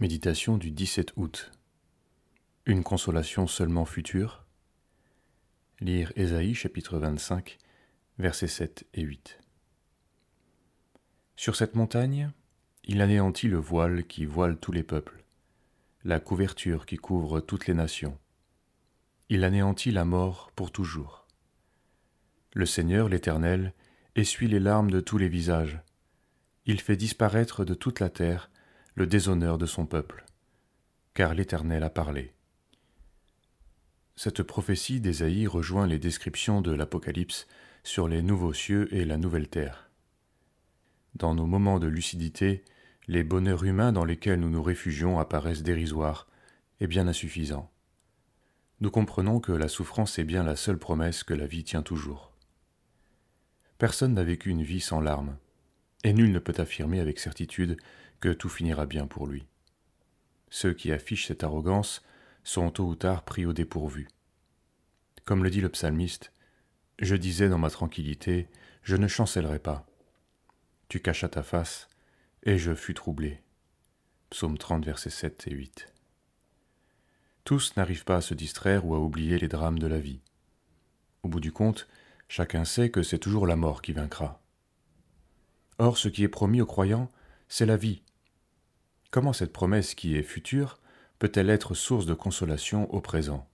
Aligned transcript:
Méditation 0.00 0.56
du 0.56 0.70
17 0.70 1.12
août. 1.16 1.52
Une 2.64 2.82
consolation 2.82 3.46
seulement 3.46 3.84
future. 3.84 4.46
Lire 5.78 6.10
Ésaïe 6.16 6.54
chapitre 6.54 6.96
25, 6.96 7.58
versets 8.18 8.48
7 8.48 8.86
et 8.94 9.02
8. 9.02 9.40
Sur 11.36 11.54
cette 11.54 11.74
montagne, 11.74 12.30
il 12.84 13.02
anéantit 13.02 13.48
le 13.48 13.58
voile 13.58 14.06
qui 14.06 14.24
voile 14.24 14.56
tous 14.56 14.72
les 14.72 14.82
peuples, 14.82 15.22
la 16.04 16.18
couverture 16.18 16.86
qui 16.86 16.96
couvre 16.96 17.40
toutes 17.40 17.66
les 17.66 17.74
nations. 17.74 18.16
Il 19.28 19.44
anéantit 19.44 19.90
la 19.90 20.06
mort 20.06 20.50
pour 20.56 20.72
toujours. 20.72 21.26
Le 22.54 22.64
Seigneur, 22.64 23.10
l'Éternel, 23.10 23.74
essuie 24.16 24.48
les 24.48 24.60
larmes 24.60 24.90
de 24.90 25.00
tous 25.00 25.18
les 25.18 25.28
visages. 25.28 25.82
Il 26.64 26.80
fait 26.80 26.96
disparaître 26.96 27.66
de 27.66 27.74
toute 27.74 28.00
la 28.00 28.08
terre 28.08 28.50
le 28.94 29.06
déshonneur 29.06 29.58
de 29.58 29.66
son 29.66 29.86
peuple, 29.86 30.24
car 31.14 31.34
l'Éternel 31.34 31.82
a 31.82 31.90
parlé. 31.90 32.34
Cette 34.16 34.42
prophétie 34.42 35.00
d'Ésaïe 35.00 35.46
rejoint 35.46 35.86
les 35.86 35.98
descriptions 35.98 36.60
de 36.60 36.72
l'Apocalypse 36.72 37.46
sur 37.84 38.08
les 38.08 38.22
nouveaux 38.22 38.52
cieux 38.52 38.92
et 38.94 39.04
la 39.04 39.16
nouvelle 39.16 39.48
terre. 39.48 39.90
Dans 41.14 41.34
nos 41.34 41.46
moments 41.46 41.78
de 41.78 41.86
lucidité, 41.86 42.64
les 43.08 43.24
bonheurs 43.24 43.64
humains 43.64 43.92
dans 43.92 44.04
lesquels 44.04 44.40
nous 44.40 44.50
nous 44.50 44.62
réfugions 44.62 45.18
apparaissent 45.18 45.62
dérisoires 45.62 46.28
et 46.80 46.86
bien 46.86 47.08
insuffisants. 47.08 47.70
Nous 48.80 48.90
comprenons 48.90 49.40
que 49.40 49.52
la 49.52 49.68
souffrance 49.68 50.18
est 50.18 50.24
bien 50.24 50.42
la 50.42 50.56
seule 50.56 50.78
promesse 50.78 51.24
que 51.24 51.34
la 51.34 51.46
vie 51.46 51.64
tient 51.64 51.82
toujours. 51.82 52.32
Personne 53.78 54.14
n'a 54.14 54.24
vécu 54.24 54.50
une 54.50 54.62
vie 54.62 54.80
sans 54.80 55.00
larmes, 55.00 55.36
et 56.04 56.12
nul 56.12 56.32
ne 56.32 56.38
peut 56.38 56.54
affirmer 56.58 57.00
avec 57.00 57.18
certitude 57.18 57.76
que 58.20 58.28
tout 58.28 58.48
finira 58.48 58.86
bien 58.86 59.06
pour 59.06 59.26
lui. 59.26 59.46
Ceux 60.50 60.74
qui 60.74 60.92
affichent 60.92 61.28
cette 61.28 61.44
arrogance 61.44 62.02
sont 62.44 62.70
tôt 62.70 62.86
ou 62.86 62.94
tard 62.94 63.24
pris 63.24 63.46
au 63.46 63.52
dépourvu. 63.52 64.08
Comme 65.24 65.44
le 65.44 65.50
dit 65.50 65.60
le 65.60 65.68
psalmiste, 65.68 66.32
Je 66.98 67.16
disais 67.16 67.48
dans 67.48 67.58
ma 67.58 67.70
tranquillité, 67.70 68.48
je 68.82 68.96
ne 68.96 69.08
chancellerai 69.08 69.58
pas. 69.58 69.86
Tu 70.88 71.00
cachas 71.00 71.30
ta 71.30 71.42
face, 71.42 71.88
et 72.42 72.58
je 72.58 72.74
fus 72.74 72.92
troublé. 72.92 73.42
Psaume 74.28 74.58
30, 74.58 74.84
versets 74.84 75.08
7 75.08 75.46
et 75.46 75.52
8. 75.52 75.92
Tous 77.44 77.74
n'arrivent 77.76 78.04
pas 78.04 78.16
à 78.16 78.20
se 78.20 78.34
distraire 78.34 78.84
ou 78.84 78.94
à 78.94 78.98
oublier 78.98 79.38
les 79.38 79.48
drames 79.48 79.78
de 79.78 79.86
la 79.86 79.98
vie. 79.98 80.20
Au 81.22 81.28
bout 81.28 81.40
du 81.40 81.52
compte, 81.52 81.88
chacun 82.28 82.64
sait 82.64 82.90
que 82.90 83.02
c'est 83.02 83.18
toujours 83.18 83.46
la 83.46 83.56
mort 83.56 83.80
qui 83.80 83.92
vaincra. 83.92 84.42
Or, 85.78 85.96
ce 85.96 86.08
qui 86.08 86.22
est 86.22 86.28
promis 86.28 86.60
aux 86.60 86.66
croyants, 86.66 87.10
c'est 87.48 87.66
la 87.66 87.76
vie, 87.76 88.02
Comment 89.10 89.32
cette 89.32 89.52
promesse 89.52 89.96
qui 89.96 90.16
est 90.16 90.22
future 90.22 90.78
peut-elle 91.18 91.50
être 91.50 91.74
source 91.74 92.06
de 92.06 92.14
consolation 92.14 92.92
au 92.94 93.00
présent? 93.00 93.48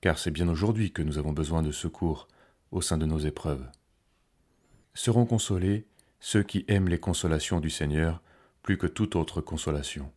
Car 0.00 0.18
c'est 0.18 0.30
bien 0.30 0.48
aujourd'hui 0.48 0.92
que 0.92 1.02
nous 1.02 1.18
avons 1.18 1.32
besoin 1.32 1.62
de 1.62 1.72
secours 1.72 2.26
au 2.70 2.80
sein 2.80 2.96
de 2.96 3.04
nos 3.04 3.18
épreuves. 3.18 3.68
Seront 4.94 5.26
consolés 5.26 5.86
ceux 6.20 6.42
qui 6.42 6.64
aiment 6.68 6.88
les 6.88 6.98
consolations 6.98 7.60
du 7.60 7.68
Seigneur 7.68 8.22
plus 8.62 8.78
que 8.78 8.86
toute 8.86 9.14
autre 9.14 9.42
consolation. 9.42 10.10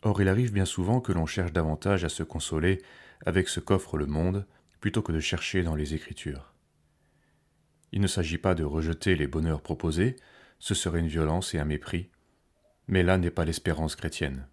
Or 0.00 0.22
il 0.22 0.28
arrive 0.28 0.52
bien 0.52 0.64
souvent 0.64 1.00
que 1.00 1.12
l'on 1.12 1.26
cherche 1.26 1.52
davantage 1.52 2.04
à 2.04 2.08
se 2.08 2.22
consoler 2.22 2.80
avec 3.26 3.48
ce 3.50 3.60
qu'offre 3.60 3.98
le 3.98 4.06
monde 4.06 4.46
plutôt 4.80 5.02
que 5.02 5.12
de 5.12 5.20
chercher 5.20 5.62
dans 5.62 5.74
les 5.74 5.92
Écritures. 5.92 6.54
Il 7.92 8.00
ne 8.00 8.06
s'agit 8.06 8.38
pas 8.38 8.54
de 8.54 8.64
rejeter 8.64 9.14
les 9.14 9.26
bonheurs 9.26 9.60
proposés, 9.60 10.16
ce 10.58 10.74
serait 10.74 11.00
une 11.00 11.06
violence 11.06 11.54
et 11.54 11.58
un 11.58 11.66
mépris, 11.66 12.08
mais 12.92 13.02
là 13.02 13.16
n'est 13.16 13.30
pas 13.30 13.46
l'espérance 13.46 13.96
chrétienne. 13.96 14.46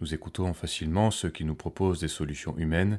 Nous 0.00 0.14
écoutons 0.14 0.52
facilement 0.52 1.12
ceux 1.12 1.30
qui 1.30 1.44
nous 1.44 1.54
proposent 1.54 2.00
des 2.00 2.08
solutions 2.08 2.58
humaines, 2.58 2.98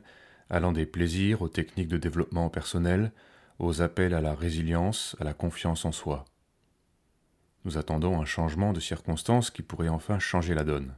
allant 0.49 0.71
des 0.71 0.85
plaisirs 0.85 1.41
aux 1.41 1.49
techniques 1.49 1.89
de 1.89 1.97
développement 1.97 2.49
personnel, 2.49 3.11
aux 3.59 3.81
appels 3.81 4.13
à 4.13 4.21
la 4.21 4.33
résilience, 4.33 5.17
à 5.19 5.25
la 5.25 5.33
confiance 5.33 5.83
en 5.83 5.91
soi. 5.91 6.23
Nous 7.65 7.77
attendons 7.77 8.21
un 8.21 8.23
changement 8.23 8.71
de 8.71 8.79
circonstances 8.79 9.51
qui 9.51 9.63
pourrait 9.63 9.89
enfin 9.89 10.17
changer 10.17 10.53
la 10.53 10.63
donne. 10.63 10.95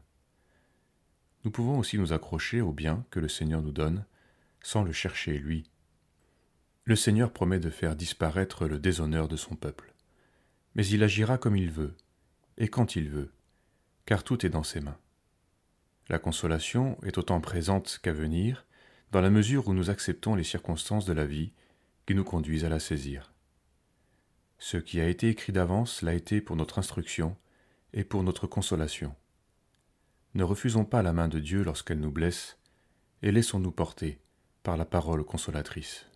Nous 1.44 1.50
pouvons 1.50 1.80
aussi 1.80 1.98
nous 1.98 2.14
accrocher 2.14 2.62
au 2.62 2.72
bien 2.72 3.04
que 3.10 3.20
le 3.20 3.30
Seigneur 3.30 3.64
nous 3.64 3.72
donne, 3.72 4.06
sans 4.62 4.84
le 4.84 4.92
chercher 4.92 5.40
lui. 5.40 5.72
Le 6.84 6.96
Seigneur 6.96 7.34
promet 7.34 7.60
de 7.60 7.72
faire 7.72 7.96
disparaître 7.96 8.68
le 8.68 8.78
déshonneur 8.78 9.28
de 9.28 9.38
son 9.38 9.56
peuple, 9.56 9.96
mais 10.76 10.86
il 10.86 11.02
agira 11.02 11.40
comme 11.40 11.58
il 11.58 11.72
veut, 11.72 11.96
et 12.62 12.68
quand 12.68 12.96
il 12.96 13.10
veut, 13.10 13.32
car 14.06 14.24
tout 14.24 14.46
est 14.46 14.50
dans 14.50 14.62
ses 14.62 14.82
mains. 14.82 15.00
La 16.10 16.20
consolation 16.20 16.96
est 17.02 17.18
autant 17.18 17.42
présente 17.42 18.00
qu'à 18.04 18.14
venir, 18.14 18.68
dans 19.12 19.20
la 19.20 19.32
mesure 19.32 19.68
où 19.68 19.74
nous 19.74 19.90
acceptons 19.90 20.36
les 20.36 20.44
circonstances 20.44 21.06
de 21.06 21.14
la 21.14 21.26
vie 21.26 21.54
qui 22.06 22.14
nous 22.14 22.24
conduisent 22.24 22.64
à 22.64 22.70
la 22.70 22.80
saisir. 22.80 23.34
Ce 24.60 24.78
qui 24.78 25.02
a 25.02 25.08
été 25.08 25.28
écrit 25.28 25.52
d'avance 25.52 26.04
l'a 26.04 26.14
été 26.14 26.40
pour 26.40 26.56
notre 26.56 26.78
instruction 26.78 27.36
et 27.94 28.04
pour 28.04 28.22
notre 28.22 28.46
consolation. 28.46 29.16
Ne 30.36 30.44
refusons 30.44 30.86
pas 30.86 31.02
la 31.02 31.14
main 31.14 31.30
de 31.30 31.40
Dieu 31.40 31.64
lorsqu'elle 31.64 32.00
nous 32.00 32.12
blesse, 32.12 32.60
et 33.24 33.32
laissons-nous 33.32 33.72
porter 33.72 34.20
par 34.62 34.78
la 34.78 34.86
parole 34.86 35.24
consolatrice. 35.24 36.11